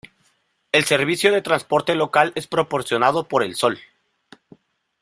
El 0.71 0.83
servicio 0.85 1.31
de 1.31 1.43
transporte 1.43 1.93
local 1.93 2.31
es 2.33 2.47
proporcionado 2.47 3.27
por 3.27 3.43
El 3.43 3.53
Sol. 3.55 3.79